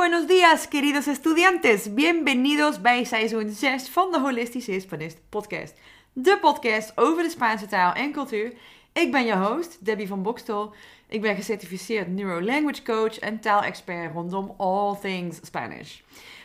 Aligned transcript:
buenos 0.00 0.26
días, 0.26 0.66
queridos 0.68 1.06
estudiantes. 1.06 1.94
Bienvenidos 1.94 2.80
bij 2.80 3.04
seizoen 3.04 3.50
6 3.50 3.88
van 3.88 4.12
de 4.12 4.20
Holistische 4.20 4.70
Hispanist 4.70 5.20
podcast. 5.28 5.74
De 6.12 6.38
podcast 6.40 6.92
over 6.94 7.22
de 7.22 7.30
Spaanse 7.30 7.66
taal 7.66 7.92
en 7.92 8.12
cultuur. 8.12 8.52
Ik 8.92 9.12
ben 9.12 9.24
je 9.24 9.36
host, 9.36 9.84
Debbie 9.84 10.06
van 10.06 10.22
Bokstel. 10.22 10.74
Ik 11.08 11.20
ben 11.20 11.34
gecertificeerd 11.34 12.08
Neuro-Language 12.08 12.82
Coach 12.82 13.18
en 13.18 13.40
taalexpert 13.40 14.12
rondom 14.12 14.54
all 14.56 14.96
things 15.00 15.38
Spanish. 15.42 15.98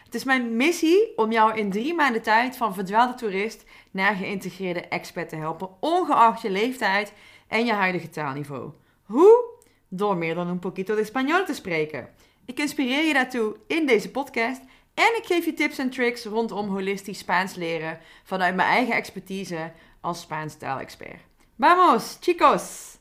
Het 0.06 0.16
is 0.16 0.24
mijn 0.24 0.56
missie 0.56 1.14
om 1.16 1.32
jou 1.32 1.58
in 1.58 1.72
drie 1.72 1.94
maanden 1.94 2.22
tijd 2.22 2.58
van 2.58 2.74
verdwaalde 2.74 3.14
toerist 3.14 3.64
naar 3.92 4.16
geïntegreerde 4.16 4.82
expert 4.82 5.30
te 5.30 5.36
helpen, 5.36 5.70
ongeacht 5.80 6.42
je 6.42 6.50
leeftijd 6.50 7.14
en 7.48 7.66
je 7.66 7.74
huidige 7.74 8.10
taalniveau. 8.10 8.72
Hoe? 9.04 9.44
Door 9.88 10.18
meer 10.18 10.36
dan 10.36 10.48
een 10.48 10.60
poquito 10.60 10.96
de 10.96 11.06
español 11.06 11.46
te 11.46 11.54
spreken. 11.54 12.10
Ik 12.46 12.60
inspireer 12.60 13.04
je 13.04 13.14
daartoe 13.14 13.56
in 13.68 13.86
deze 13.86 14.12
podcast 14.12 14.62
en 14.94 15.18
ik 15.18 15.26
geef 15.26 15.46
je 15.46 15.54
tips 15.54 15.78
en 15.78 15.90
tricks 15.90 16.24
rondom 16.26 16.70
holistisch 16.70 17.18
Spaans 17.18 17.56
leren 17.56 18.00
vanuit 18.24 18.56
mijn 18.56 18.68
eigen 18.68 18.96
expertise 18.96 19.72
als 20.02 20.22
Spaans 20.22 20.58
taalexpert. 20.58 21.22
Vamos, 21.58 22.18
chicos! 22.20 22.98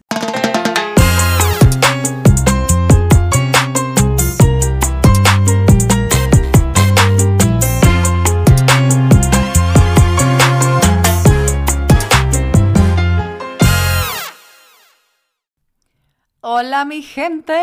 Hola 16.47 16.85
mi 16.85 17.01
gente, 17.01 17.55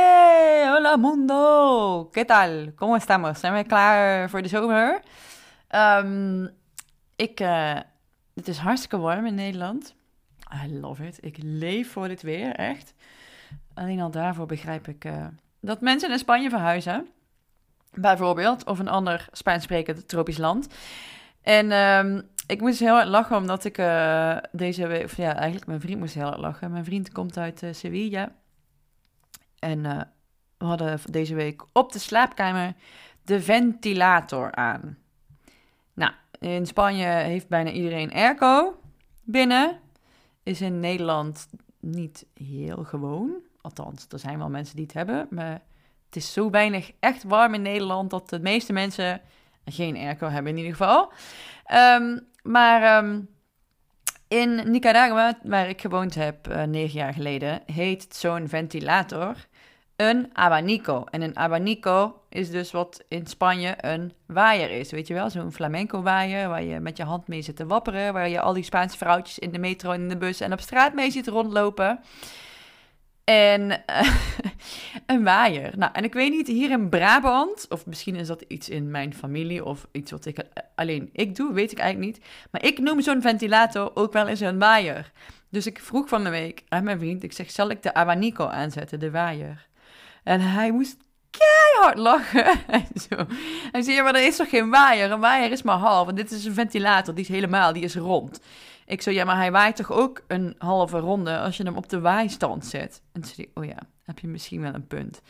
hola 0.67 0.97
mundo. 0.97 2.09
¿Qué 2.11 2.25
tal? 2.25 2.73
¿Cómo 2.75 2.95
estamos? 2.95 3.39
Zijn 3.39 3.53
we 3.53 3.63
klaar 3.63 4.29
voor 4.29 4.41
de 4.41 4.47
zomer? 4.47 5.01
Ik, 7.15 7.39
uh, 7.39 7.79
het 8.33 8.47
is 8.47 8.57
hartstikke 8.57 8.97
warm 8.97 9.25
in 9.25 9.35
Nederland. 9.35 9.95
I 10.65 10.79
love 10.79 11.05
it. 11.07 11.17
Ik 11.21 11.37
leef 11.41 11.91
voor 11.91 12.07
dit 12.07 12.21
weer, 12.21 12.55
echt. 12.55 12.93
Alleen 13.73 14.01
al 14.01 14.11
daarvoor 14.11 14.45
begrijp 14.45 14.87
ik 14.87 15.05
uh, 15.05 15.25
dat 15.59 15.81
mensen 15.81 16.09
naar 16.09 16.19
Spanje 16.19 16.49
verhuizen. 16.49 17.07
Bijvoorbeeld, 17.93 18.65
of 18.65 18.79
een 18.79 18.89
ander 18.89 19.27
Spaans 19.31 19.63
sprekend 19.63 20.07
tropisch 20.07 20.37
land. 20.37 20.67
En 21.41 21.71
um, 21.71 22.29
ik 22.47 22.61
moest 22.61 22.79
heel 22.79 22.93
hard 22.93 23.07
lachen, 23.07 23.37
omdat 23.37 23.63
ik 23.63 23.77
uh, 23.77 24.37
deze 24.51 24.87
week... 24.87 25.03
Of 25.03 25.17
ja, 25.17 25.35
eigenlijk 25.35 25.67
mijn 25.67 25.81
vriend 25.81 25.99
moest 25.99 26.13
heel 26.13 26.23
hard 26.23 26.39
lachen. 26.39 26.71
Mijn 26.71 26.85
vriend 26.85 27.11
komt 27.11 27.37
uit 27.37 27.63
Sevilla... 27.71 28.31
En 29.61 29.83
uh, 29.83 30.01
we 30.57 30.65
hadden 30.65 30.99
deze 31.11 31.35
week 31.35 31.63
op 31.73 31.91
de 31.91 31.99
slaapkamer 31.99 32.73
de 33.23 33.41
ventilator 33.41 34.51
aan. 34.51 34.97
Nou, 35.93 36.11
in 36.39 36.65
Spanje 36.65 37.05
heeft 37.05 37.47
bijna 37.47 37.71
iedereen 37.71 38.13
airco 38.13 38.79
binnen. 39.23 39.79
Is 40.43 40.61
in 40.61 40.79
Nederland 40.79 41.47
niet 41.79 42.25
heel 42.33 42.83
gewoon. 42.83 43.35
Althans, 43.61 44.05
er 44.09 44.19
zijn 44.19 44.37
wel 44.37 44.49
mensen 44.49 44.75
die 44.75 44.85
het 44.85 44.93
hebben. 44.93 45.27
Maar 45.29 45.61
het 46.05 46.15
is 46.15 46.33
zo 46.33 46.49
weinig 46.49 46.91
echt 46.99 47.23
warm 47.23 47.53
in 47.53 47.61
Nederland 47.61 48.09
dat 48.09 48.29
de 48.29 48.39
meeste 48.39 48.73
mensen 48.73 49.21
geen 49.65 49.95
airco 49.95 50.27
hebben 50.27 50.51
in 50.51 50.57
ieder 50.57 50.75
geval. 50.75 51.13
Um, 51.73 52.27
maar 52.43 53.03
um, 53.03 53.29
in 54.27 54.71
Nicaragua, 54.71 55.37
waar 55.43 55.69
ik 55.69 55.81
gewoond 55.81 56.15
heb 56.15 56.47
uh, 56.47 56.63
negen 56.63 56.99
jaar 56.99 57.13
geleden, 57.13 57.61
heet 57.65 58.15
zo'n 58.15 58.47
ventilator 58.47 59.35
een 60.01 60.29
abanico. 60.33 61.03
En 61.09 61.21
een 61.21 61.37
abanico 61.37 62.21
is 62.29 62.49
dus 62.49 62.71
wat 62.71 63.03
in 63.07 63.27
Spanje 63.27 63.73
een 63.77 64.13
waaier 64.25 64.71
is. 64.71 64.91
Weet 64.91 65.07
je 65.07 65.13
wel, 65.13 65.29
zo'n 65.29 65.51
flamenco 65.51 66.01
waaier 66.01 66.49
waar 66.49 66.63
je 66.63 66.79
met 66.79 66.97
je 66.97 67.03
hand 67.03 67.27
mee 67.27 67.41
zit 67.41 67.55
te 67.55 67.65
wapperen. 67.65 68.13
Waar 68.13 68.29
je 68.29 68.41
al 68.41 68.53
die 68.53 68.63
Spaanse 68.63 68.97
vrouwtjes 68.97 69.39
in 69.39 69.51
de 69.51 69.59
metro 69.59 69.91
en 69.91 70.01
in 70.01 70.09
de 70.09 70.17
bus 70.17 70.39
en 70.39 70.53
op 70.53 70.59
straat 70.59 70.93
mee 70.93 71.11
ziet 71.11 71.27
rondlopen. 71.27 71.99
En 73.23 73.61
uh, 73.71 74.15
een 75.05 75.23
waaier. 75.23 75.77
Nou, 75.77 75.91
en 75.93 76.03
ik 76.03 76.13
weet 76.13 76.31
niet, 76.31 76.47
hier 76.47 76.71
in 76.71 76.89
Brabant, 76.89 77.65
of 77.69 77.85
misschien 77.85 78.15
is 78.15 78.27
dat 78.27 78.43
iets 78.47 78.69
in 78.69 78.91
mijn 78.91 79.13
familie 79.13 79.65
of 79.65 79.87
iets 79.91 80.11
wat 80.11 80.25
ik 80.25 80.45
alleen 80.75 81.09
ik 81.13 81.35
doe, 81.35 81.53
weet 81.53 81.71
ik 81.71 81.79
eigenlijk 81.79 82.13
niet. 82.13 82.25
Maar 82.51 82.63
ik 82.63 82.79
noem 82.79 83.01
zo'n 83.01 83.21
ventilator 83.21 83.91
ook 83.93 84.13
wel 84.13 84.27
eens 84.27 84.39
een 84.39 84.59
waaier. 84.59 85.11
Dus 85.49 85.65
ik 85.65 85.79
vroeg 85.79 86.07
van 86.09 86.23
de 86.23 86.29
week 86.29 86.63
aan 86.67 86.83
mijn 86.83 86.99
vriend, 86.99 87.23
ik 87.23 87.33
zeg, 87.33 87.51
zal 87.51 87.69
ik 87.69 87.83
de 87.83 87.93
abanico 87.93 88.45
aanzetten, 88.45 88.99
de 88.99 89.11
waaier? 89.11 89.69
En 90.23 90.41
hij 90.41 90.71
moest 90.71 90.97
keihard 91.29 91.97
lachen. 91.97 92.59
Hij 93.71 93.81
zei, 93.81 93.95
ja, 93.95 94.03
maar 94.03 94.15
er 94.15 94.25
is 94.25 94.35
toch 94.35 94.49
geen 94.49 94.69
waaier? 94.69 95.11
Een 95.11 95.19
waaier 95.19 95.51
is 95.51 95.61
maar 95.61 95.77
half. 95.77 96.07
En 96.07 96.15
dit 96.15 96.31
is 96.31 96.45
een 96.45 96.53
ventilator, 96.53 97.13
die 97.13 97.23
is 97.23 97.29
helemaal, 97.29 97.73
die 97.73 97.83
is 97.83 97.95
rond. 97.95 98.41
Ik 98.85 99.01
zei, 99.01 99.15
ja, 99.15 99.25
maar 99.25 99.35
hij 99.35 99.51
waait 99.51 99.75
toch 99.75 99.91
ook 99.91 100.23
een 100.27 100.55
halve 100.57 100.99
ronde 100.99 101.37
als 101.37 101.57
je 101.57 101.63
hem 101.63 101.77
op 101.77 101.89
de 101.89 101.99
waaistand 101.99 102.65
zet? 102.65 103.01
En 103.11 103.21
toen 103.21 103.31
zei 103.35 103.51
oh 103.53 103.65
ja, 103.65 103.77
heb 104.03 104.19
je 104.19 104.27
misschien 104.27 104.61
wel 104.61 104.73
een 104.73 104.87
punt. 104.87 105.21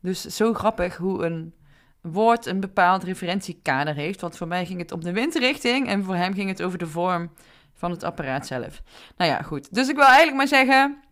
Dus 0.00 0.20
zo 0.20 0.54
grappig 0.54 0.96
hoe 0.96 1.24
een 1.24 1.54
woord 2.00 2.46
een 2.46 2.60
bepaald 2.60 3.02
referentiekader 3.02 3.94
heeft. 3.94 4.20
Want 4.20 4.36
voor 4.36 4.48
mij 4.48 4.66
ging 4.66 4.78
het 4.78 4.92
om 4.92 5.04
de 5.04 5.12
windrichting 5.12 5.88
en 5.88 6.04
voor 6.04 6.14
hem 6.14 6.34
ging 6.34 6.48
het 6.48 6.62
over 6.62 6.78
de 6.78 6.86
vorm 6.86 7.30
van 7.74 7.90
het 7.90 8.02
apparaat 8.02 8.46
zelf. 8.46 8.82
Nou 9.16 9.30
ja, 9.30 9.42
goed. 9.42 9.74
Dus 9.74 9.88
ik 9.88 9.96
wil 9.96 10.04
eigenlijk 10.04 10.36
maar 10.36 10.48
zeggen, 10.48 11.03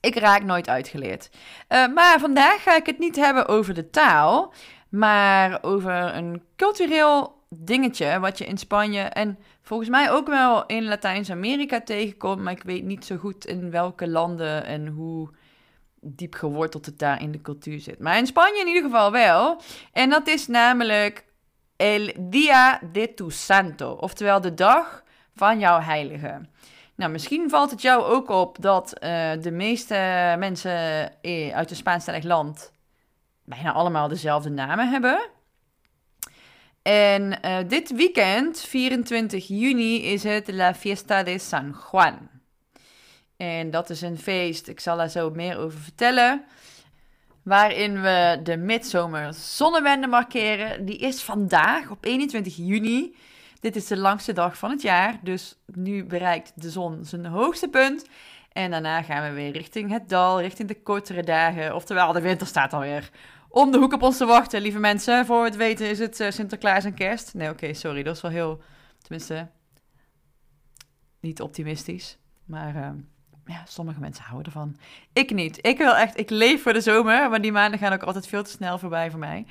ik 0.00 0.18
raak 0.18 0.42
nooit 0.42 0.68
uitgeleerd. 0.68 1.30
Uh, 1.68 1.86
maar 1.94 2.20
vandaag 2.20 2.62
ga 2.62 2.76
ik 2.76 2.86
het 2.86 2.98
niet 2.98 3.16
hebben 3.16 3.48
over 3.48 3.74
de 3.74 3.90
taal, 3.90 4.52
maar 4.88 5.58
over 5.62 5.92
een 5.92 6.42
cultureel 6.56 7.36
dingetje 7.48 8.20
wat 8.20 8.38
je 8.38 8.46
in 8.46 8.58
Spanje 8.58 9.00
en 9.00 9.38
volgens 9.62 9.88
mij 9.88 10.10
ook 10.10 10.26
wel 10.26 10.66
in 10.66 10.84
Latijns-Amerika 10.84 11.80
tegenkomt, 11.80 12.42
maar 12.42 12.52
ik 12.52 12.62
weet 12.62 12.84
niet 12.84 13.04
zo 13.04 13.16
goed 13.16 13.46
in 13.46 13.70
welke 13.70 14.08
landen 14.08 14.64
en 14.64 14.86
hoe 14.86 15.30
diep 16.00 16.34
geworteld 16.34 16.86
het 16.86 16.98
daar 16.98 17.22
in 17.22 17.32
de 17.32 17.40
cultuur 17.40 17.80
zit. 17.80 17.98
Maar 17.98 18.18
in 18.18 18.26
Spanje 18.26 18.60
in 18.60 18.66
ieder 18.66 18.82
geval 18.82 19.12
wel. 19.12 19.60
En 19.92 20.10
dat 20.10 20.28
is 20.28 20.46
namelijk 20.46 21.24
El 21.76 22.12
Día 22.18 22.80
de 22.92 23.14
tu 23.14 23.30
Santo, 23.30 23.92
oftewel 23.92 24.40
de 24.40 24.54
dag 24.54 25.04
van 25.34 25.58
jouw 25.58 25.80
heilige. 25.80 26.40
Nou, 26.98 27.10
misschien 27.10 27.50
valt 27.50 27.70
het 27.70 27.82
jou 27.82 28.04
ook 28.04 28.28
op 28.28 28.56
dat 28.60 28.92
uh, 28.94 29.30
de 29.40 29.50
meeste 29.50 29.94
mensen 30.38 31.12
uit 31.52 31.70
een 31.70 31.76
Spaanstalig 31.76 32.22
land 32.24 32.72
bijna 33.44 33.72
allemaal 33.72 34.08
dezelfde 34.08 34.50
namen 34.50 34.88
hebben. 34.90 35.28
En 36.82 37.38
uh, 37.44 37.58
dit 37.66 37.94
weekend, 37.94 38.60
24 38.60 39.48
juni, 39.48 40.02
is 40.02 40.22
het 40.22 40.52
La 40.52 40.74
Fiesta 40.74 41.22
de 41.22 41.38
San 41.38 41.76
Juan. 41.90 42.28
En 43.36 43.70
dat 43.70 43.90
is 43.90 44.00
een 44.02 44.18
feest, 44.18 44.68
ik 44.68 44.80
zal 44.80 44.96
daar 44.96 45.10
zo 45.10 45.30
meer 45.30 45.58
over 45.58 45.78
vertellen. 45.78 46.44
Waarin 47.42 48.02
we 48.02 48.40
de 48.42 48.56
midzomer 48.56 49.34
zonnewende 49.34 50.06
markeren. 50.06 50.84
Die 50.84 50.98
is 50.98 51.22
vandaag 51.22 51.90
op 51.90 52.04
21 52.04 52.56
juni. 52.56 53.14
Dit 53.60 53.76
is 53.76 53.86
de 53.86 53.96
langste 53.96 54.32
dag 54.32 54.58
van 54.58 54.70
het 54.70 54.82
jaar, 54.82 55.18
dus 55.22 55.56
nu 55.66 56.04
bereikt 56.04 56.52
de 56.54 56.70
zon 56.70 57.04
zijn 57.04 57.26
hoogste 57.26 57.68
punt. 57.68 58.06
En 58.52 58.70
daarna 58.70 59.02
gaan 59.02 59.28
we 59.28 59.34
weer 59.34 59.52
richting 59.52 59.90
het 59.90 60.08
dal, 60.08 60.40
richting 60.40 60.68
de 60.68 60.82
kortere 60.82 61.22
dagen. 61.22 61.74
Oftewel, 61.74 62.12
de 62.12 62.20
winter 62.20 62.46
staat 62.46 62.72
alweer 62.72 63.10
om 63.48 63.70
de 63.70 63.78
hoek 63.78 63.92
op 63.92 64.02
ons 64.02 64.16
te 64.16 64.26
wachten, 64.26 64.60
lieve 64.60 64.78
mensen. 64.78 65.26
Voor 65.26 65.44
het 65.44 65.56
weten 65.56 65.90
is 65.90 65.98
het 65.98 66.20
uh, 66.20 66.30
Sinterklaas 66.30 66.84
en 66.84 66.94
kerst. 66.94 67.34
Nee, 67.34 67.50
oké, 67.50 67.74
sorry, 67.74 68.02
dat 68.02 68.16
is 68.16 68.22
wel 68.22 68.30
heel, 68.30 68.60
tenminste, 68.98 69.48
niet 71.20 71.40
optimistisch. 71.40 72.18
Maar 72.44 72.76
uh, 72.76 72.90
ja, 73.48 73.62
sommige 73.66 74.00
mensen 74.00 74.24
houden 74.24 74.52
ervan. 74.52 74.76
Ik 75.12 75.30
niet. 75.30 75.58
Ik 75.66 75.78
wil 75.78 75.96
echt, 75.96 76.18
ik 76.18 76.30
leef 76.30 76.62
voor 76.62 76.72
de 76.72 76.80
zomer, 76.80 77.30
maar 77.30 77.40
die 77.40 77.52
maanden 77.52 77.78
gaan 77.78 77.92
ook 77.92 78.02
altijd 78.02 78.26
veel 78.26 78.42
te 78.42 78.50
snel 78.50 78.78
voorbij 78.78 79.10
voor 79.10 79.18
mij. 79.18 79.46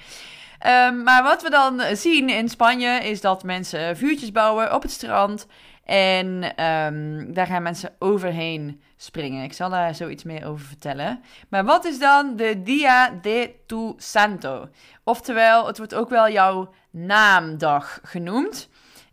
Um, 0.66 1.03
maar 1.03 1.24
wat 1.24 1.41
we 1.41 1.49
dan 1.49 1.82
zien 1.94 2.29
in 2.29 2.49
Spanje 2.49 2.99
is 3.03 3.22
dat 3.22 3.44
mensen 3.44 3.97
vuurtjes 3.97 4.32
bouwen 4.32 4.73
op 4.73 4.82
het 4.82 4.91
strand. 4.91 5.47
En 5.84 6.44
um, 6.66 7.34
daar 7.34 7.47
gaan 7.47 7.64
mensen 7.64 7.96
overheen 7.99 8.82
springen. 8.97 9.44
Ik 9.44 9.53
zal 9.53 9.70
daar 9.70 9.96
zoiets 9.96 10.23
meer 10.23 10.47
over 10.47 10.66
vertellen. 10.66 11.23
Maar 11.49 11.66
wat 11.66 11.85
is 11.85 11.99
dan 11.99 12.35
de 12.35 12.61
Dia 12.64 13.20
de 13.22 13.53
tu 13.66 13.94
Santo? 13.97 14.70
Oftewel, 15.03 15.67
het 15.67 15.78
wordt 15.78 15.96
ook 15.96 16.09
wel 16.09 16.29
jouw 16.29 16.73
naamdag 16.91 17.99
genoemd. 18.03 18.70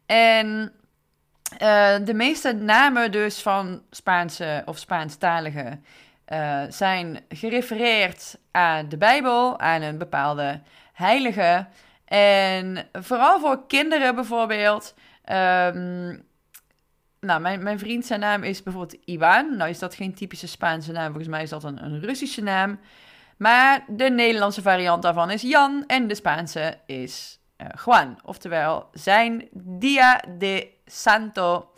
En 0.06 0.72
uh, 1.62 2.06
de 2.06 2.14
meeste 2.14 2.52
namen 2.52 3.12
dus 3.12 3.42
van 3.42 3.82
Spaanse 3.90 4.62
of 4.64 4.78
Spaanstaligen 4.78 5.84
uh, 6.32 6.62
zijn 6.68 7.20
gerefereerd 7.28 8.38
aan 8.50 8.88
de 8.88 8.96
Bijbel, 8.96 9.58
aan 9.58 9.82
een 9.82 9.98
bepaalde 9.98 10.60
heilige. 10.92 11.66
En 12.04 12.88
vooral 12.92 13.40
voor 13.40 13.66
kinderen 13.66 14.14
bijvoorbeeld. 14.14 14.94
Um, 15.32 16.24
nou, 17.20 17.40
mijn, 17.40 17.62
mijn 17.62 17.78
vriend, 17.78 18.06
zijn 18.06 18.20
naam 18.20 18.42
is 18.42 18.62
bijvoorbeeld 18.62 19.00
Iwan. 19.04 19.56
Nou 19.56 19.70
is 19.70 19.78
dat 19.78 19.94
geen 19.94 20.14
typische 20.14 20.48
Spaanse 20.48 20.92
naam. 20.92 21.06
Volgens 21.06 21.28
mij 21.28 21.42
is 21.42 21.50
dat 21.50 21.64
een, 21.64 21.84
een 21.84 22.00
Russische 22.00 22.42
naam. 22.42 22.80
Maar 23.36 23.84
de 23.88 24.10
Nederlandse 24.10 24.62
variant 24.62 25.02
daarvan 25.02 25.30
is 25.30 25.42
Jan 25.42 25.84
en 25.86 26.06
de 26.06 26.14
Spaanse 26.14 26.78
is 26.86 27.38
uh, 27.58 27.68
Juan. 27.84 28.18
Oftewel, 28.24 28.88
zijn 28.92 29.48
Dia 29.52 30.24
de 30.38 30.70
Santo 30.86 31.72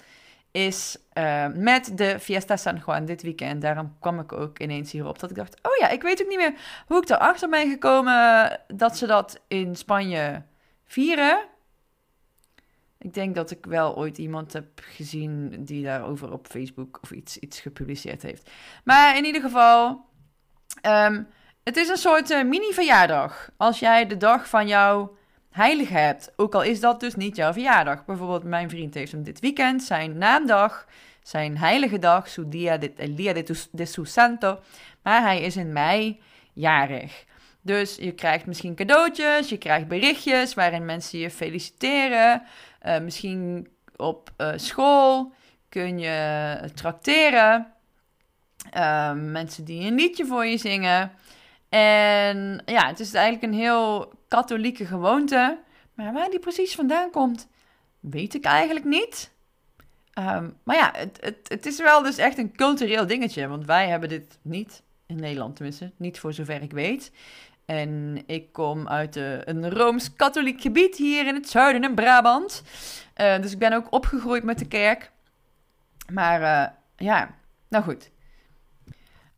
is 0.50 0.99
uh, 1.14 1.46
met 1.55 1.99
de 1.99 2.20
Fiesta 2.20 2.56
San 2.56 2.82
Juan 2.87 3.05
dit 3.05 3.23
weekend. 3.23 3.62
Daarom 3.62 3.96
kwam 4.00 4.20
ik 4.20 4.32
ook 4.32 4.58
ineens 4.58 4.93
hierop. 4.93 5.19
Dat 5.19 5.31
ik 5.31 5.37
dacht, 5.37 5.56
oh 5.62 5.76
ja, 5.81 5.88
ik 5.88 6.02
weet 6.02 6.23
ook 6.23 6.28
niet 6.28 6.38
meer 6.38 6.55
hoe 6.87 7.02
ik 7.02 7.08
erachter 7.08 7.49
ben 7.49 7.70
gekomen 7.70 8.61
dat 8.67 8.96
ze 8.96 9.06
dat 9.06 9.40
in 9.49 9.76
Spanje 9.76 10.43
vieren. 10.84 11.44
Ik 12.99 13.14
denk 13.14 13.34
dat 13.34 13.50
ik 13.50 13.67
wel 13.67 13.96
ooit 13.96 14.19
iemand 14.19 14.52
heb 14.52 14.67
gezien 14.75 15.64
die 15.64 15.84
daarover 15.84 16.32
op 16.32 16.46
Facebook 16.46 16.99
of 17.02 17.11
iets, 17.11 17.38
iets 17.38 17.61
gepubliceerd 17.61 18.22
heeft. 18.22 18.50
Maar 18.84 19.17
in 19.17 19.25
ieder 19.25 19.40
geval, 19.40 20.05
um, 20.82 21.29
het 21.64 21.76
is 21.76 21.88
een 21.88 21.96
soort 21.96 22.31
uh, 22.31 22.44
mini-verjaardag. 22.44 23.50
Als 23.56 23.79
jij 23.79 24.06
de 24.06 24.17
dag 24.17 24.49
van 24.49 24.69
jouw 24.69 25.17
heilige 25.56 25.94
hebt. 25.94 26.32
Ook 26.37 26.55
al 26.55 26.62
is 26.62 26.81
dat 26.81 27.00
dus 27.00 27.14
niet 27.14 27.37
jouw 27.37 27.53
verjaardag. 27.53 28.05
Bijvoorbeeld 28.05 28.44
mijn 28.44 28.70
vriend 28.70 28.94
heeft 28.94 29.12
hem 29.12 29.23
dit 29.23 29.41
weekend 29.41 29.82
zijn 29.82 30.19
naamdag, 30.19 30.87
zijn 31.23 31.58
heilige 31.58 31.99
dag, 31.99 32.29
su 32.29 32.49
dia 32.49 32.76
de, 32.76 32.93
el 32.97 33.14
de, 33.73 33.85
su 33.85 34.05
santo. 34.05 34.61
Maar 35.03 35.23
hij 35.23 35.41
is 35.41 35.56
in 35.56 35.73
mei 35.73 36.20
jarig. 36.53 37.25
Dus 37.62 37.97
je 37.97 38.12
krijgt 38.12 38.47
misschien 38.47 38.75
cadeautjes, 38.75 39.49
je 39.49 39.58
krijgt 39.58 39.88
berichtjes 39.88 40.55
waarin 40.55 40.85
mensen 40.85 41.19
je 41.19 41.31
feliciteren. 41.31 42.43
Uh, 42.87 42.99
misschien 42.99 43.69
op 43.97 44.31
uh, 44.38 44.53
school 44.56 45.32
kun 45.69 45.99
je 45.99 46.58
tracteren. 46.75 47.67
Uh, 48.76 49.12
mensen 49.12 49.64
die 49.64 49.87
een 49.87 49.94
liedje 49.94 50.26
voor 50.26 50.47
je 50.47 50.58
zingen. 50.58 51.12
En 51.69 52.62
ja, 52.67 52.87
het 52.87 53.00
is 53.00 53.14
eigenlijk 53.14 53.53
een 53.53 53.58
heel 53.58 54.12
katholieke 54.28 54.87
gewoonte. 54.87 55.58
Maar 55.94 56.12
waar 56.12 56.31
die 56.31 56.38
precies 56.38 56.75
vandaan 56.75 57.11
komt, 57.11 57.49
weet 58.00 58.34
ik 58.34 58.44
eigenlijk 58.44 58.84
niet. 58.84 59.34
Um, 60.19 60.56
maar 60.62 60.76
ja, 60.76 60.90
het, 60.96 61.19
het, 61.20 61.38
het 61.49 61.67
is 61.67 61.78
wel 61.78 62.02
dus 62.02 62.17
echt 62.17 62.38
een 62.38 62.56
cultureel 62.56 63.06
dingetje. 63.06 63.49
Want 63.49 63.64
wij 63.64 63.88
hebben 63.88 64.08
dit 64.08 64.38
niet, 64.43 64.82
in 65.06 65.17
Nederland 65.17 65.56
tenminste, 65.56 65.93
niet 65.96 66.19
voor 66.19 66.32
zover 66.32 66.62
ik 66.62 66.73
weet. 66.73 67.12
En 67.64 68.23
ik 68.26 68.52
kom 68.52 68.88
uit 68.88 69.17
een 69.17 69.70
rooms-katholiek 69.70 70.61
gebied 70.61 70.96
hier 70.96 71.26
in 71.26 71.34
het 71.34 71.49
zuiden 71.49 71.84
in 71.84 71.94
Brabant. 71.94 72.62
Uh, 73.20 73.40
dus 73.40 73.52
ik 73.52 73.58
ben 73.58 73.72
ook 73.72 73.93
opgegroeid 73.93 74.44
met 74.44 74.58
de 74.58 74.69
kerk. 74.69 75.11
Maar 76.12 76.40
uh, 76.40 76.67
ja, 76.96 77.34
nou 77.69 77.84
goed. 77.84 78.11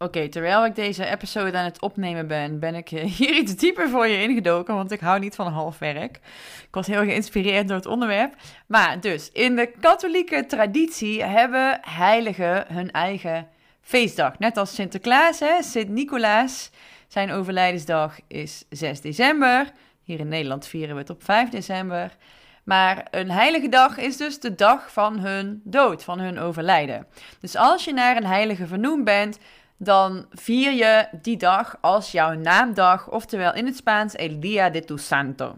Oké, 0.00 0.28
terwijl 0.28 0.64
ik 0.64 0.74
deze 0.74 1.06
episode 1.06 1.56
aan 1.56 1.64
het 1.64 1.80
opnemen 1.80 2.26
ben, 2.26 2.58
ben 2.58 2.74
ik 2.74 2.88
hier 3.18 3.34
iets 3.34 3.56
dieper 3.56 3.88
voor 3.88 4.06
je 4.06 4.22
ingedoken, 4.22 4.74
want 4.74 4.90
ik 4.90 5.00
hou 5.00 5.18
niet 5.20 5.34
van 5.34 5.52
half 5.52 5.78
werk. 5.78 6.16
Ik 6.62 6.68
was 6.74 6.86
heel 6.86 7.04
geïnspireerd 7.04 7.68
door 7.68 7.76
het 7.76 7.86
onderwerp. 7.86 8.34
Maar 8.66 9.00
dus, 9.00 9.30
in 9.32 9.56
de 9.56 9.72
katholieke 9.80 10.46
traditie 10.46 11.22
hebben 11.22 11.78
heiligen 11.82 12.64
hun 12.68 12.90
eigen 12.90 13.48
feestdag. 13.80 14.38
Net 14.38 14.56
als 14.56 14.74
Sinterklaas, 14.74 15.40
hè? 15.40 15.62
Sint-Nicolaas, 15.62 16.70
zijn 17.08 17.30
overlijdensdag 17.30 18.18
is 18.26 18.64
6 18.70 19.00
december. 19.00 19.72
Hier 20.02 20.20
in 20.20 20.28
Nederland 20.28 20.66
vieren 20.66 20.94
we 20.94 21.00
het 21.00 21.10
op 21.10 21.24
5 21.24 21.48
december. 21.48 22.16
Maar 22.64 23.06
een 23.10 23.30
heilige 23.30 23.68
dag 23.68 23.98
is 23.98 24.16
dus 24.16 24.40
de 24.40 24.54
dag 24.54 24.92
van 24.92 25.18
hun 25.18 25.60
dood, 25.64 26.04
van 26.04 26.18
hun 26.18 26.38
overlijden. 26.38 27.06
Dus 27.40 27.56
als 27.56 27.84
je 27.84 27.92
naar 27.92 28.16
een 28.16 28.26
heilige 28.26 28.66
vernoemd 28.66 29.04
bent, 29.04 29.38
dan 29.78 30.26
vier 30.30 30.72
je 30.72 31.08
die 31.22 31.36
dag 31.36 31.76
als 31.80 32.12
jouw 32.12 32.34
naamdag, 32.34 33.10
oftewel 33.10 33.54
in 33.54 33.66
het 33.66 33.76
Spaans 33.76 34.14
El 34.14 34.40
Día 34.40 34.70
de 34.70 34.84
tu 34.84 34.98
Santo. 34.98 35.54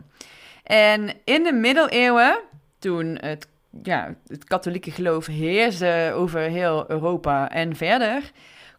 En 0.62 1.12
in 1.24 1.42
de 1.42 1.52
middeleeuwen, 1.52 2.40
toen 2.78 3.18
het, 3.20 3.48
ja, 3.82 4.14
het 4.26 4.44
katholieke 4.44 4.90
geloof 4.90 5.26
heerste 5.26 6.12
over 6.14 6.40
heel 6.40 6.90
Europa 6.90 7.50
en 7.50 7.76
verder, 7.76 8.30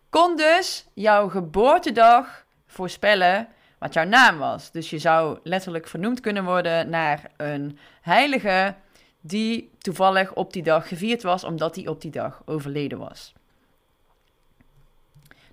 kon 0.09 0.35
dus 0.35 0.85
jouw 0.93 1.29
geboortedag 1.29 2.45
voorspellen 2.67 3.47
wat 3.79 3.93
jouw 3.93 4.05
naam 4.05 4.37
was. 4.37 4.71
Dus 4.71 4.89
je 4.89 4.99
zou 4.99 5.39
letterlijk 5.43 5.87
vernoemd 5.87 6.19
kunnen 6.19 6.43
worden 6.43 6.89
naar 6.89 7.31
een 7.37 7.77
heilige 8.01 8.75
die 9.21 9.71
toevallig 9.77 10.33
op 10.33 10.53
die 10.53 10.63
dag 10.63 10.87
gevierd 10.87 11.23
was, 11.23 11.43
omdat 11.43 11.75
hij 11.75 11.87
op 11.87 12.01
die 12.01 12.11
dag 12.11 12.41
overleden 12.45 12.97
was. 12.97 13.33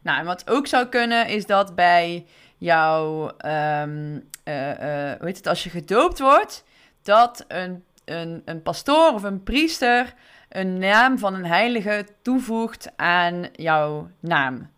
Nou, 0.02 0.18
en 0.18 0.24
wat 0.24 0.50
ook 0.50 0.66
zou 0.66 0.86
kunnen 0.86 1.26
is 1.26 1.46
dat 1.46 1.74
bij 1.74 2.26
jouw, 2.58 3.22
um, 3.24 4.28
uh, 4.44 4.68
uh, 4.68 5.12
hoe 5.18 5.26
heet 5.26 5.36
het, 5.36 5.46
als 5.46 5.64
je 5.64 5.70
gedoopt 5.70 6.18
wordt, 6.18 6.64
dat 7.02 7.44
een, 7.48 7.84
een, 8.04 8.42
een 8.44 8.62
pastoor 8.62 9.12
of 9.12 9.22
een 9.22 9.42
priester 9.42 10.14
een 10.48 10.78
naam 10.78 11.18
van 11.18 11.34
een 11.34 11.46
heilige 11.46 12.06
toevoegt 12.22 12.92
aan 12.96 13.48
jouw 13.52 14.08
naam. 14.20 14.70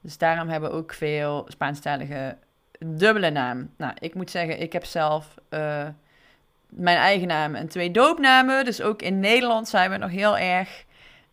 Dus 0.00 0.18
daarom 0.18 0.48
hebben 0.48 0.72
ook 0.72 0.92
veel 0.92 1.44
Spaanstalige 1.48 2.36
dubbele 2.78 3.30
naam. 3.30 3.70
Nou, 3.76 3.92
ik 3.98 4.14
moet 4.14 4.30
zeggen, 4.30 4.60
ik 4.60 4.72
heb 4.72 4.84
zelf 4.84 5.34
uh, 5.50 5.86
mijn 6.68 6.96
eigen 6.96 7.28
naam 7.28 7.54
en 7.54 7.68
twee 7.68 7.90
doopnamen. 7.90 8.64
Dus 8.64 8.80
ook 8.80 9.02
in 9.02 9.20
Nederland 9.20 9.68
zijn 9.68 9.90
we 9.90 9.96
nog 9.96 10.10
heel 10.10 10.38
erg 10.38 10.84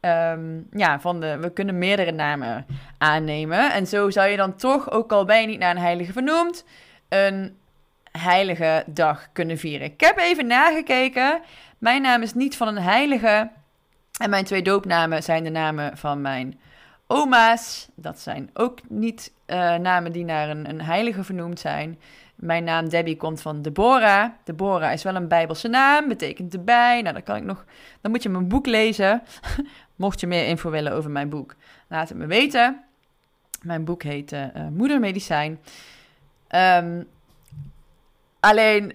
Um, 0.06 0.68
ja, 0.72 1.00
van 1.00 1.20
de, 1.20 1.38
we 1.38 1.50
kunnen 1.52 1.78
meerdere 1.78 2.12
namen 2.12 2.66
aannemen. 2.98 3.74
En 3.74 3.88
zo 3.88 4.10
zou 4.10 4.30
je 4.30 4.38
dan 4.38 4.56
toch, 4.56 4.92
ook 4.92 5.12
al 5.12 5.26
ben 5.26 5.42
je 5.42 5.48
niet 5.48 5.60
naar 5.60 5.76
een 5.76 5.82
heilige 5.82 6.12
vernoemd, 6.12 6.66
een 7.10 7.58
heilige 8.12 8.84
dag 8.88 9.28
kunnen 9.34 9.58
vieren. 9.58 9.88
Ik 9.88 10.02
heb 10.02 10.18
even 10.18 10.48
nagekeken. 10.48 11.42
Mijn 11.78 12.02
naam 12.02 12.22
is 12.22 12.34
niet 12.34 12.58
van 12.58 12.68
een 12.68 12.82
heilige. 12.82 13.50
En 14.18 14.30
mijn 14.30 14.46
twee 14.46 14.62
doopnamen 14.62 15.24
zijn 15.24 15.44
de 15.44 15.50
namen 15.50 15.98
van 15.98 16.22
mijn 16.22 16.60
oma's. 17.08 17.88
Dat 17.96 18.20
zijn 18.20 18.50
ook 18.54 18.80
niet 18.90 19.32
uh, 19.48 19.76
namen 19.76 20.12
die 20.12 20.26
naar 20.26 20.50
een, 20.50 20.70
een 20.70 20.82
heilige 20.82 21.24
vernoemd 21.24 21.60
zijn. 21.60 22.00
Mijn 22.36 22.64
naam 22.64 22.90
Debbie 22.90 23.18
komt 23.18 23.42
van 23.42 23.62
Deborah. 23.62 24.30
Deborah 24.44 24.94
is 24.94 25.04
wel 25.04 25.16
een 25.16 25.28
Bijbelse 25.28 25.68
naam, 25.68 26.08
betekent 26.08 26.54
erbij. 26.54 27.02
Nou, 27.02 27.14
dan 27.14 27.24
kan 27.24 27.36
ik 27.36 27.44
nog. 27.44 27.66
Dan 28.02 28.12
moet 28.12 28.24
je 28.24 28.30
mijn 28.30 28.48
boek 28.48 28.66
lezen. 28.66 29.22
Mocht 29.96 30.20
je 30.20 30.28
meer 30.28 30.48
info 30.48 30.70
willen 30.70 30.94
over 30.94 31.12
mijn 31.12 31.30
boek, 31.30 31.56
laat 31.88 32.10
het 32.10 32.18
me 32.18 32.26
weten. 32.26 32.84
Mijn 33.62 33.86
boek 33.86 34.04
heet 34.04 34.32
uh, 34.32 34.46
Moedermedicijn. 34.72 35.60
Um, 36.50 37.08
alleen, 38.40 38.94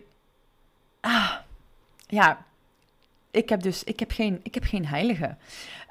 ah, 1.01 1.33
ja, 2.07 2.45
ik 3.31 3.49
heb 3.49 3.63
dus 3.63 3.85
ik 3.85 4.01
heb 4.01 4.11
geen, 4.11 4.41
ik 4.43 4.55
heb 4.55 4.65
geen 4.65 4.87
heilige. 4.87 5.37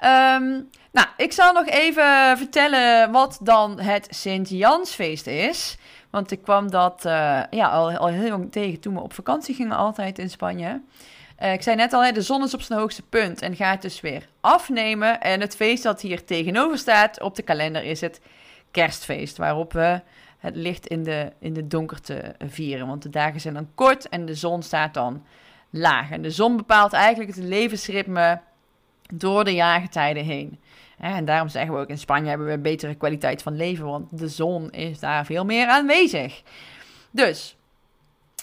Um, 0.00 0.68
nou, 0.92 1.06
ik 1.16 1.32
zal 1.32 1.52
nog 1.52 1.66
even 1.66 2.38
vertellen 2.38 3.10
wat 3.10 3.38
dan 3.42 3.80
het 3.80 4.06
Sint-Jansfeest 4.10 5.26
is. 5.26 5.78
Want 6.10 6.30
ik 6.30 6.42
kwam 6.42 6.70
dat 6.70 7.04
uh, 7.06 7.42
ja, 7.50 7.68
al, 7.68 7.96
al 7.96 8.06
heel 8.06 8.26
jong 8.26 8.52
tegen 8.52 8.80
toen 8.80 8.94
we 8.94 9.00
op 9.00 9.12
vakantie 9.12 9.54
gingen, 9.54 9.76
altijd 9.76 10.18
in 10.18 10.30
Spanje. 10.30 10.80
Uh, 11.42 11.52
ik 11.52 11.62
zei 11.62 11.76
net 11.76 11.92
al, 11.92 12.04
hè, 12.04 12.12
de 12.12 12.22
zon 12.22 12.42
is 12.42 12.54
op 12.54 12.60
zijn 12.60 12.78
hoogste 12.78 13.02
punt 13.02 13.42
en 13.42 13.56
gaat 13.56 13.82
dus 13.82 14.00
weer 14.00 14.28
afnemen. 14.40 15.20
En 15.20 15.40
het 15.40 15.56
feest 15.56 15.82
dat 15.82 16.00
hier 16.00 16.24
tegenover 16.24 16.78
staat 16.78 17.20
op 17.20 17.34
de 17.34 17.42
kalender 17.42 17.84
is 17.84 18.00
het 18.00 18.20
kerstfeest. 18.70 19.36
Waarop 19.36 19.72
we 19.72 20.00
het 20.38 20.56
licht 20.56 20.86
in 20.86 21.02
de, 21.02 21.32
in 21.38 21.52
de 21.52 21.66
donkerte 21.66 22.34
vieren. 22.38 22.86
Want 22.86 23.02
de 23.02 23.10
dagen 23.10 23.40
zijn 23.40 23.54
dan 23.54 23.68
kort 23.74 24.08
en 24.08 24.26
de 24.26 24.34
zon 24.34 24.62
staat 24.62 24.94
dan 24.94 25.24
laag. 25.70 26.10
En 26.10 26.22
de 26.22 26.30
zon 26.30 26.56
bepaalt 26.56 26.92
eigenlijk 26.92 27.36
het 27.36 27.44
levensritme 27.44 28.40
door 29.14 29.44
de 29.44 29.54
jaargetijden 29.54 30.24
heen. 30.24 30.58
En 30.98 31.24
daarom 31.24 31.48
zeggen 31.48 31.74
we 31.74 31.80
ook 31.80 31.88
in 31.88 31.98
Spanje 31.98 32.28
hebben 32.28 32.46
we 32.46 32.52
een 32.52 32.62
betere 32.62 32.94
kwaliteit 32.94 33.42
van 33.42 33.56
leven, 33.56 33.84
want 33.84 34.18
de 34.18 34.28
zon 34.28 34.70
is 34.70 34.98
daar 34.98 35.26
veel 35.26 35.44
meer 35.44 35.66
aanwezig. 35.66 36.42
Dus 37.10 37.56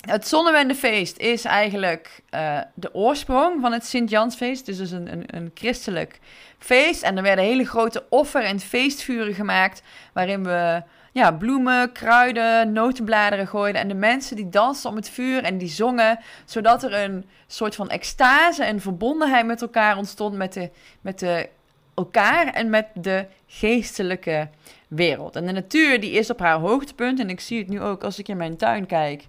het 0.01 0.27
Zonnewendefeest 0.27 1.17
is 1.17 1.45
eigenlijk 1.45 2.21
uh, 2.35 2.59
de 2.73 2.93
oorsprong 2.93 3.61
van 3.61 3.71
het 3.71 3.85
Sint-Jansfeest. 3.85 4.65
Dus 4.65 4.79
is 4.79 4.91
een, 4.91 5.11
een, 5.11 5.23
een, 5.25 5.51
christelijk 5.53 6.19
feest. 6.59 7.03
En 7.03 7.17
er 7.17 7.23
werden 7.23 7.45
hele 7.45 7.65
grote 7.65 8.05
offer- 8.09 8.43
en 8.43 8.59
feestvuren 8.59 9.33
gemaakt. 9.33 9.81
Waarin 10.13 10.43
we 10.43 10.83
ja, 11.11 11.31
bloemen, 11.31 11.91
kruiden, 11.91 12.71
notenbladeren 12.71 13.47
gooiden. 13.47 13.81
En 13.81 13.87
de 13.87 13.93
mensen 13.93 14.35
die 14.35 14.49
dansten 14.49 14.89
om 14.89 14.95
het 14.95 15.09
vuur 15.09 15.43
en 15.43 15.57
die 15.57 15.69
zongen. 15.69 16.19
Zodat 16.45 16.83
er 16.83 16.93
een 16.93 17.25
soort 17.47 17.75
van 17.75 17.89
extase 17.89 18.63
en 18.63 18.81
verbondenheid 18.81 19.45
met 19.45 19.61
elkaar 19.61 19.97
ontstond. 19.97 20.35
Met, 20.35 20.53
de, 20.53 20.69
met 21.01 21.19
de, 21.19 21.49
elkaar 21.95 22.47
en 22.47 22.69
met 22.69 22.87
de 22.93 23.25
geestelijke 23.47 24.49
wereld. 24.87 25.35
En 25.35 25.45
de 25.45 25.51
natuur 25.51 25.99
die 25.99 26.11
is 26.11 26.29
op 26.29 26.39
haar 26.39 26.59
hoogtepunt. 26.59 27.19
En 27.19 27.29
ik 27.29 27.39
zie 27.39 27.57
het 27.57 27.67
nu 27.67 27.81
ook 27.81 28.03
als 28.03 28.19
ik 28.19 28.27
in 28.27 28.37
mijn 28.37 28.57
tuin 28.57 28.85
kijk 28.85 29.23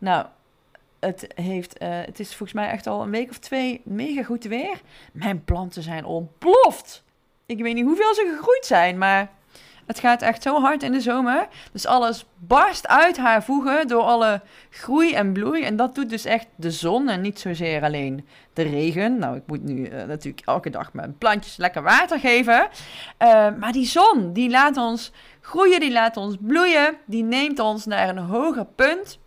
nou, 0.00 0.26
het, 1.00 1.26
heeft, 1.34 1.82
uh, 1.82 1.88
het 1.88 2.20
is 2.20 2.28
volgens 2.28 2.52
mij 2.52 2.68
echt 2.68 2.86
al 2.86 3.02
een 3.02 3.10
week 3.10 3.30
of 3.30 3.38
twee 3.38 3.80
mega 3.84 4.22
goed 4.22 4.44
weer. 4.44 4.80
Mijn 5.12 5.44
planten 5.44 5.82
zijn 5.82 6.04
ontploft. 6.04 7.04
Ik 7.46 7.62
weet 7.62 7.74
niet 7.74 7.84
hoeveel 7.84 8.14
ze 8.14 8.32
gegroeid 8.36 8.66
zijn, 8.66 8.98
maar 8.98 9.30
Het 9.90 9.98
gaat 9.98 10.22
echt 10.22 10.42
zo 10.42 10.60
hard 10.60 10.82
in 10.82 10.92
de 10.92 11.00
zomer. 11.00 11.48
Dus 11.72 11.86
alles 11.86 12.26
barst 12.38 12.88
uit 12.88 13.16
haar 13.16 13.42
voegen 13.42 13.88
door 13.88 14.02
alle 14.02 14.40
groei 14.70 15.14
en 15.14 15.32
bloei. 15.32 15.62
En 15.62 15.76
dat 15.76 15.94
doet 15.94 16.10
dus 16.10 16.24
echt 16.24 16.46
de 16.56 16.70
zon 16.70 17.08
en 17.08 17.20
niet 17.20 17.40
zozeer 17.40 17.82
alleen 17.82 18.26
de 18.52 18.62
regen. 18.62 19.18
Nou, 19.18 19.36
ik 19.36 19.42
moet 19.46 19.62
nu 19.62 19.84
eh, 19.84 20.04
natuurlijk 20.06 20.46
elke 20.46 20.70
dag 20.70 20.92
mijn 20.92 21.18
plantjes 21.18 21.56
lekker 21.56 21.82
water 21.82 22.18
geven. 22.18 22.68
Uh, 23.18 23.48
maar 23.58 23.72
die 23.72 23.86
zon, 23.86 24.32
die 24.32 24.50
laat 24.50 24.76
ons 24.76 25.12
groeien, 25.40 25.80
die 25.80 25.92
laat 25.92 26.16
ons 26.16 26.36
bloeien. 26.40 26.96
Die 27.04 27.22
neemt 27.22 27.58
ons 27.58 27.86
naar 27.86 28.08
een 28.08 28.18
hoger 28.18 28.66
punt. 28.66 29.18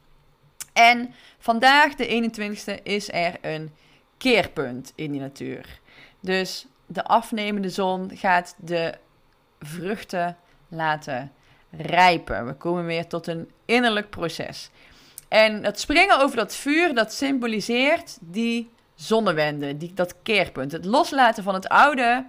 En 0.73 1.13
vandaag, 1.37 1.95
de 1.95 2.31
21ste, 2.31 2.83
is 2.83 3.11
er 3.11 3.35
een 3.41 3.71
keerpunt 4.17 4.91
in 4.95 5.11
die 5.11 5.21
natuur. 5.21 5.79
Dus 6.19 6.65
de 6.85 7.03
afnemende 7.03 7.69
zon 7.69 8.11
gaat 8.13 8.55
de 8.57 8.93
vruchten 9.59 10.37
laten 10.67 11.31
rijpen. 11.71 12.45
We 12.45 12.53
komen 12.53 12.85
weer 12.85 13.07
tot 13.07 13.27
een 13.27 13.51
innerlijk 13.65 14.09
proces. 14.09 14.69
En 15.27 15.63
het 15.63 15.79
springen 15.79 16.21
over 16.21 16.37
dat 16.37 16.55
vuur, 16.55 16.95
dat 16.95 17.13
symboliseert 17.13 18.17
die 18.21 18.69
zonnewende, 18.95 19.77
die, 19.77 19.93
dat 19.93 20.15
keerpunt. 20.23 20.71
Het 20.71 20.85
loslaten 20.85 21.43
van 21.43 21.53
het 21.53 21.67
oude 21.67 22.25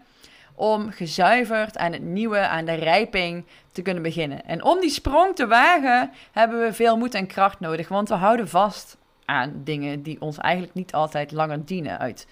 om 0.55 0.91
gezuiverd 0.91 1.79
aan 1.79 1.93
het 1.93 2.03
nieuwe, 2.03 2.39
aan 2.39 2.65
de 2.65 2.75
rijping 2.75 3.45
te 3.73 3.83
kunnen 3.83 4.03
beginnen. 4.03 4.45
En 4.45 4.65
om 4.65 4.81
die 4.81 4.91
sprong 4.91 5.35
te 5.35 5.47
wagen 5.47 6.11
hebben 6.33 6.61
we 6.61 6.73
veel 6.73 6.97
moed 6.97 7.15
en 7.15 7.27
kracht 7.27 7.61
nodig, 7.61 7.89
want 7.89 8.09
we 8.09 8.15
houden 8.15 8.49
vast 8.49 8.97
aan 9.25 9.61
dingen 9.65 10.03
die 10.03 10.21
ons 10.21 10.39
eigenlijk 10.39 10.75
niet 10.75 10.93
altijd 10.93 11.33
langer 11.33 11.65
dienen 11.65 11.99
uit 11.99 12.27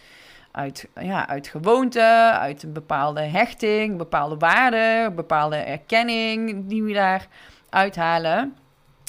uit, 0.52 0.88
ja, 1.00 1.28
uit 1.28 1.48
gewoonte, 1.48 2.30
uit 2.32 2.62
een 2.62 2.72
bepaalde 2.72 3.20
hechting, 3.20 3.96
bepaalde 3.96 4.36
waarde, 4.36 5.12
bepaalde 5.14 5.56
erkenning 5.56 6.68
die 6.68 6.82
we 6.82 6.92
daar 6.92 7.26
uithalen. 7.70 8.56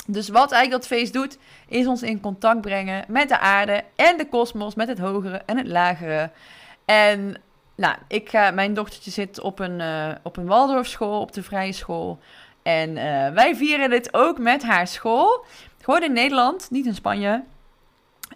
Dus 0.07 0.29
wat 0.29 0.51
eigenlijk 0.51 0.81
dat 0.81 0.97
feest 0.97 1.13
doet, 1.13 1.37
is 1.67 1.87
ons 1.87 2.01
in 2.01 2.21
contact 2.21 2.61
brengen 2.61 3.05
met 3.07 3.29
de 3.29 3.39
aarde 3.39 3.83
en 3.95 4.17
de 4.17 4.27
kosmos, 4.27 4.75
met 4.75 4.87
het 4.87 4.99
hogere 4.99 5.41
en 5.45 5.57
het 5.57 5.67
lagere. 5.67 6.31
En 6.85 7.35
nou, 7.75 7.95
ik 8.07 8.29
ga, 8.29 8.51
mijn 8.51 8.73
dochtertje 8.73 9.11
zit 9.11 9.39
op 9.39 9.59
een, 9.59 9.79
uh, 9.79 10.09
op 10.23 10.37
een 10.37 10.45
Waldorfschool, 10.45 11.21
op 11.21 11.33
de 11.33 11.43
vrije 11.43 11.71
school. 11.71 12.19
En 12.63 12.89
uh, 12.89 13.29
wij 13.29 13.55
vieren 13.55 13.89
dit 13.89 14.13
ook 14.13 14.37
met 14.37 14.63
haar 14.63 14.87
school. 14.87 15.45
Gewoon 15.81 16.03
in 16.03 16.13
Nederland, 16.13 16.71
niet 16.71 16.85
in 16.85 16.95
Spanje. 16.95 17.43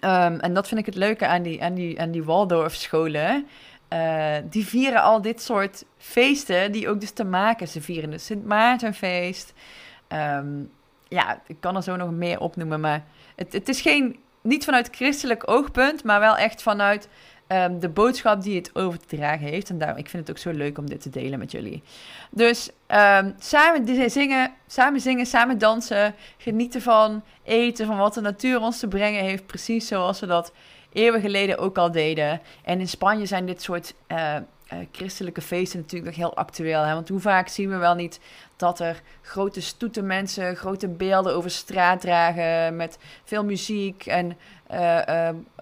Um, 0.02 0.40
en 0.40 0.54
dat 0.54 0.68
vind 0.68 0.80
ik 0.80 0.86
het 0.86 0.96
leuke 0.96 1.28
aan 1.28 1.42
die, 1.42 1.64
aan 1.64 1.74
die, 1.74 2.02
aan 2.02 2.12
die 2.12 2.24
Waldorf-scholen. 2.24 3.48
Uh, 3.94 4.36
die 4.44 4.66
vieren 4.66 5.02
al 5.02 5.22
dit 5.22 5.42
soort 5.42 5.86
feesten 5.98 6.72
die 6.72 6.90
ook 6.90 7.00
dus 7.00 7.12
te 7.12 7.24
maken. 7.24 7.68
Ze 7.68 7.82
vieren 7.82 8.10
de 8.10 8.18
Sint 8.18 8.46
Maartenfeest. 8.46 9.54
Um, 10.14 10.72
ja, 11.08 11.42
ik 11.48 11.56
kan 11.60 11.76
er 11.76 11.84
zo 11.84 11.96
nog 11.96 12.12
meer 12.12 12.40
opnoemen, 12.40 12.80
maar 12.80 13.04
het, 13.36 13.54
het 13.54 13.70
is 13.70 13.82
geen, 13.82 14.20
niet 14.42 14.66
vanuit 14.66 14.90
christelijk 14.92 15.50
oogpunt, 15.50 16.04
maar 16.04 16.20
wel 16.20 16.38
echt 16.38 16.62
vanuit 16.62 17.10
um, 17.48 17.80
de 17.80 17.90
boodschap 17.90 18.42
die 18.42 18.56
het 18.56 18.70
over 18.74 19.00
te 19.00 19.16
dragen 19.16 19.48
heeft. 19.48 19.70
En 19.70 19.78
daarom, 19.78 19.98
ik 19.98 20.10
vind 20.10 20.28
het 20.28 20.38
ook 20.38 20.42
zo 20.42 20.52
leuk 20.52 20.78
om 20.78 20.90
dit 20.90 21.02
te 21.02 21.10
delen 21.10 21.40
met 21.40 21.52
jullie. 21.52 21.84
Dus 22.32 22.70
um, 22.88 23.36
samen 23.40 24.10
zingen, 24.10 24.52
samen 24.68 25.02
zingen, 25.02 25.26
samen 25.26 25.58
dansen, 25.58 26.16
genieten 26.38 26.82
van 26.82 27.24
eten, 27.44 27.86
van 27.86 27.98
wat 27.98 28.14
de 28.14 28.22
natuur 28.22 28.62
ons 28.62 28.80
te 28.80 28.88
brengen 28.88 29.24
heeft. 29.24 29.46
Precies 29.46 29.88
zoals 29.88 30.20
we 30.20 30.26
dat 30.26 30.54
eeuwen 30.94 31.22
geleden 31.22 31.58
ook 31.58 31.78
al 31.78 31.92
deden. 31.92 32.42
En 32.64 32.80
in 32.80 32.88
Spanje 32.88 33.26
zijn 33.26 33.46
dit 33.46 33.62
soort 33.62 33.94
uh, 34.08 34.36
uh, 34.74 34.80
christelijke 34.92 35.42
feesten 35.42 35.80
natuurlijk 35.80 36.16
nog 36.16 36.26
heel 36.26 36.36
actueel. 36.36 36.82
Hè? 36.82 36.94
Want 36.94 37.10
hoe 37.10 37.20
vaak 37.20 37.48
zien 37.48 37.70
we 37.70 37.78
wel 37.78 37.96
niet 37.96 38.20
dat 38.56 38.80
er 38.80 39.02
grote 39.22 39.62
stoeten 39.62 40.06
mensen, 40.06 40.56
grote 40.56 40.88
beelden 40.88 41.36
over 41.36 41.50
straat 41.50 42.02
dragen 42.02 42.76
met 42.76 42.98
veel 43.24 43.44
muziek 43.46 44.06
en 44.06 44.38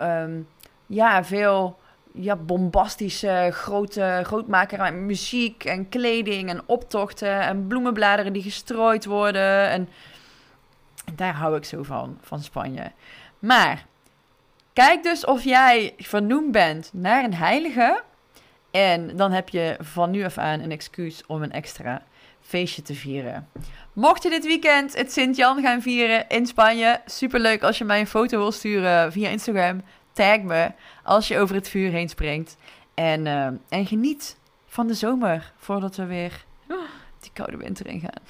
um, 0.02 0.48
ja, 0.88 1.24
veel 1.24 1.80
ja, 2.14 2.36
bombastische, 2.36 3.50
grote, 3.52 4.22
grootmaker 4.24 4.94
muziek 4.94 5.64
en 5.64 5.90
kleding 5.90 6.50
en 6.50 6.62
optochten 6.66 7.42
en 7.42 7.68
bloemenbladeren 7.68 8.34
die 8.34 8.42
gestrooid 8.42 9.06
worden. 9.06 9.70
En 9.70 9.90
daar 11.16 11.34
hou 11.34 11.58
ik 11.58 11.66
zo 11.66 11.84
van, 11.84 12.18
van 12.22 12.42
Spanje. 12.42 12.92
Maar 13.40 13.86
kijk 14.74 15.04
dus 15.04 15.26
of 15.26 15.44
jij 15.44 15.94
vernoemd 15.98 16.52
bent 16.52 16.90
naar 16.94 17.24
een 17.24 17.34
heilige. 17.34 18.04
En 18.72 19.16
dan 19.16 19.32
heb 19.32 19.50
je 19.50 19.78
van 19.80 20.12
nu 20.12 20.24
af 20.24 20.38
aan 20.38 20.60
een 20.60 20.72
excuus 20.72 21.24
om 21.28 21.44
een 21.44 21.52
extra 21.52 22.02
feestje 22.42 22.82
te 22.82 22.94
vieren. 22.94 23.50
Mocht 23.94 24.24
je 24.24 24.30
dit 24.30 24.46
weekend 24.46 24.98
het 24.98 25.12
Sint-Jan 25.12 25.62
gaan 25.62 25.82
vieren 25.82 26.28
in 26.28 26.46
Spanje, 26.46 27.02
superleuk 27.06 27.64
als 27.64 27.78
je 27.78 27.84
mij 27.84 28.00
een 28.00 28.08
foto 28.08 28.38
wil 28.38 28.52
sturen 28.52 29.12
via 29.12 29.30
Instagram 29.30 29.82
tag 30.16 30.42
me 30.42 30.72
als 31.04 31.28
je 31.28 31.40
over 31.40 31.56
het 31.56 31.70
vuur 31.70 31.92
heen 31.92 32.10
springt. 32.10 32.58
En, 32.94 33.26
uh, 33.26 33.46
en 33.70 33.86
geniet 33.86 34.38
van 34.66 34.88
de 34.88 34.94
zomer 34.94 35.54
voordat 35.58 35.96
we 35.96 36.06
weer 36.06 36.46
die 37.20 37.32
koude 37.34 37.58
winter 37.58 37.88
ingaan. 37.88 38.22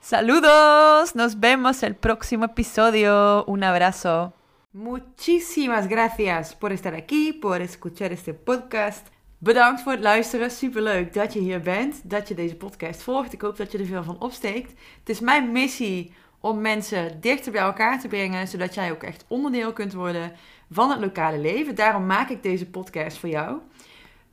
Saludos, 0.00 1.14
nos 1.14 1.34
vemos 1.38 1.82
el 1.82 1.94
próximo 1.94 2.44
episodio. 2.44 3.44
Un 3.46 3.62
abrazo. 3.62 4.32
Muchísimas 4.70 5.86
gracias 5.86 6.54
por 6.54 6.72
estar 6.72 6.94
aquí, 6.94 7.32
por 7.32 7.60
escuchar 7.60 8.10
este 8.10 8.34
podcast. 8.34 9.10
Bedankt 9.38 9.82
voor 9.82 9.92
het 9.92 10.00
luisteren. 10.00 10.50
Superleuk 10.50 11.12
dat 11.12 11.32
je 11.32 11.40
hier 11.40 11.60
bent, 11.60 12.10
dat 12.10 12.28
je 12.28 12.34
deze 12.34 12.56
podcast 12.56 13.02
volgt. 13.02 13.32
Ik 13.32 13.40
hoop 13.40 13.56
dat 13.56 13.72
je 13.72 13.78
er 13.78 13.86
veel 13.86 14.02
van 14.02 14.20
opsteekt. 14.20 14.72
Het 14.98 15.08
is 15.08 15.20
mijn 15.20 15.52
missie 15.52 16.12
om 16.42 16.60
mensen 16.60 17.20
dichter 17.20 17.52
bij 17.52 17.60
elkaar 17.60 18.00
te 18.00 18.08
brengen, 18.08 18.48
zodat 18.48 18.74
jij 18.74 18.90
ook 18.90 19.02
echt 19.02 19.24
onderdeel 19.28 19.72
kunt 19.72 19.92
worden 19.92 20.32
van 20.70 20.90
het 20.90 21.00
lokale 21.00 21.38
leven. 21.38 21.74
Daarom 21.74 22.06
maak 22.06 22.28
ik 22.28 22.42
deze 22.42 22.66
podcast 22.66 23.18
voor 23.18 23.28
jou. 23.28 23.58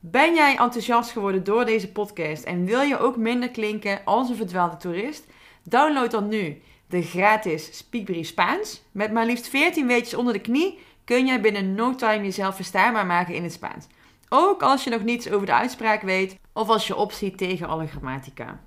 Ben 0.00 0.34
jij 0.34 0.50
enthousiast 0.50 1.10
geworden 1.10 1.44
door 1.44 1.64
deze 1.64 1.92
podcast 1.92 2.44
en 2.44 2.64
wil 2.64 2.80
je 2.80 2.98
ook 2.98 3.16
minder 3.16 3.50
klinken 3.50 4.00
als 4.04 4.28
een 4.28 4.36
verdwaalde 4.36 4.76
toerist? 4.76 5.26
Download 5.62 6.10
dan 6.10 6.28
nu 6.28 6.62
de 6.86 7.02
gratis 7.02 7.76
Speakbrief 7.76 8.26
Spaans. 8.26 8.82
Met 8.92 9.12
maar 9.12 9.26
liefst 9.26 9.48
14 9.48 9.86
weetjes 9.86 10.14
onder 10.14 10.32
de 10.32 10.40
knie 10.40 10.78
kun 11.04 11.26
jij 11.26 11.40
binnen 11.40 11.74
no 11.74 11.94
time 11.94 12.24
jezelf 12.24 12.54
verstaanbaar 12.54 13.06
maken 13.06 13.34
in 13.34 13.42
het 13.42 13.52
Spaans. 13.52 13.86
Ook 14.28 14.62
als 14.62 14.84
je 14.84 14.90
nog 14.90 15.02
niets 15.02 15.30
over 15.30 15.46
de 15.46 15.54
uitspraak 15.54 16.02
weet 16.02 16.38
of 16.52 16.68
als 16.68 16.86
je 16.86 16.96
opziet 16.96 17.38
tegen 17.38 17.68
alle 17.68 17.86
grammatica. 17.86 18.60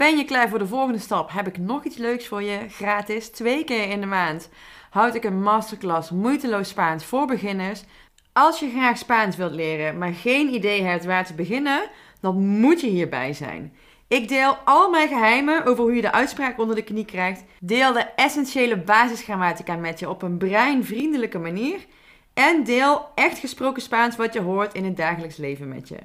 Ben 0.00 0.16
je 0.16 0.24
klaar 0.24 0.48
voor 0.48 0.58
de 0.58 0.66
volgende 0.66 0.98
stap? 0.98 1.30
Heb 1.32 1.46
ik 1.46 1.58
nog 1.58 1.84
iets 1.84 1.96
leuks 1.96 2.26
voor 2.26 2.42
je? 2.42 2.58
Gratis, 2.68 3.28
twee 3.28 3.64
keer 3.64 3.88
in 3.88 4.00
de 4.00 4.06
maand 4.06 4.48
houd 4.90 5.14
ik 5.14 5.24
een 5.24 5.42
masterclass 5.42 6.10
Moeiteloos 6.10 6.68
Spaans 6.68 7.04
voor 7.04 7.26
beginners. 7.26 7.84
Als 8.32 8.60
je 8.60 8.70
graag 8.70 8.98
Spaans 8.98 9.36
wilt 9.36 9.52
leren, 9.52 9.98
maar 9.98 10.12
geen 10.12 10.54
idee 10.54 10.82
hebt 10.82 11.04
waar 11.04 11.26
te 11.26 11.34
beginnen, 11.34 11.90
dan 12.20 12.46
moet 12.46 12.80
je 12.80 12.86
hierbij 12.86 13.32
zijn. 13.32 13.74
Ik 14.08 14.28
deel 14.28 14.56
al 14.64 14.90
mijn 14.90 15.08
geheimen 15.08 15.64
over 15.64 15.84
hoe 15.84 15.94
je 15.94 16.00
de 16.00 16.12
uitspraak 16.12 16.58
onder 16.58 16.76
de 16.76 16.84
knie 16.84 17.04
krijgt. 17.04 17.44
Deel 17.58 17.92
de 17.92 18.04
essentiële 18.16 18.76
basisgrammatica 18.76 19.76
met 19.76 19.98
je 19.98 20.08
op 20.08 20.22
een 20.22 20.38
breinvriendelijke 20.38 21.38
manier. 21.38 21.86
En 22.34 22.64
deel 22.64 23.08
echt 23.14 23.38
gesproken 23.38 23.82
Spaans 23.82 24.16
wat 24.16 24.32
je 24.32 24.40
hoort 24.40 24.74
in 24.74 24.84
het 24.84 24.96
dagelijks 24.96 25.36
leven 25.36 25.68
met 25.68 25.88
je. 25.88 25.98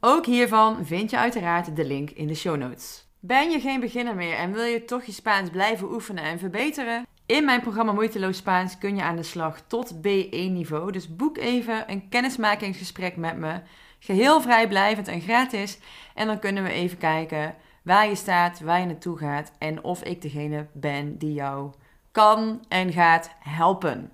Ook 0.00 0.26
hiervan 0.26 0.86
vind 0.86 1.10
je 1.10 1.18
uiteraard 1.18 1.76
de 1.76 1.84
link 1.84 2.10
in 2.10 2.26
de 2.26 2.34
show 2.34 2.56
notes. 2.56 3.01
Ben 3.24 3.50
je 3.50 3.60
geen 3.60 3.80
beginner 3.80 4.14
meer 4.14 4.34
en 4.34 4.52
wil 4.52 4.64
je 4.64 4.84
toch 4.84 5.04
je 5.04 5.12
Spaans 5.12 5.50
blijven 5.50 5.92
oefenen 5.92 6.24
en 6.24 6.38
verbeteren? 6.38 7.06
In 7.26 7.44
mijn 7.44 7.60
programma 7.60 7.92
Moeiteloos 7.92 8.36
Spaans 8.36 8.78
kun 8.78 8.96
je 8.96 9.02
aan 9.02 9.16
de 9.16 9.22
slag 9.22 9.60
tot 9.66 9.94
B1-niveau. 9.94 10.92
Dus 10.92 11.16
boek 11.16 11.38
even 11.38 11.90
een 11.90 12.08
kennismakingsgesprek 12.08 13.16
met 13.16 13.36
me. 13.36 13.60
Geheel 13.98 14.40
vrijblijvend 14.40 15.08
en 15.08 15.20
gratis. 15.20 15.78
En 16.14 16.26
dan 16.26 16.38
kunnen 16.38 16.62
we 16.62 16.70
even 16.70 16.98
kijken 16.98 17.54
waar 17.82 18.08
je 18.08 18.14
staat, 18.14 18.60
waar 18.60 18.80
je 18.80 18.86
naartoe 18.86 19.18
gaat 19.18 19.52
en 19.58 19.84
of 19.84 20.02
ik 20.02 20.22
degene 20.22 20.66
ben 20.72 21.18
die 21.18 21.32
jou 21.32 21.72
kan 22.12 22.64
en 22.68 22.92
gaat 22.92 23.30
helpen. 23.38 24.10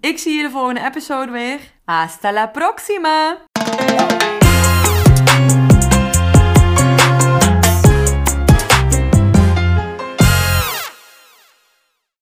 Ik 0.00 0.18
zie 0.18 0.36
je 0.36 0.42
de 0.42 0.50
volgende 0.50 0.84
episode 0.84 1.30
weer. 1.30 1.60
Hasta 1.84 2.32
la 2.32 2.46
próxima! 2.46 3.38